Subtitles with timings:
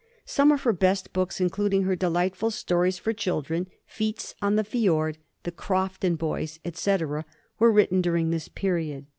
[0.25, 5.19] Some of her best books, including her delightful stories for children, Feats on the Fiord,
[5.43, 7.23] The Crofton Boys, etc.,
[7.59, 9.05] were written during this period.